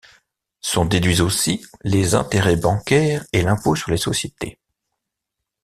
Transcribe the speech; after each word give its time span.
Sont 0.61 0.85
déduits 0.85 1.21
aussi 1.21 1.63
les 1.83 2.15
intérêts 2.15 2.55
bancaires 2.55 3.23
et 3.33 3.43
l'impôt 3.43 3.75
sur 3.75 3.91
les 3.91 3.97
sociétés. 3.97 4.57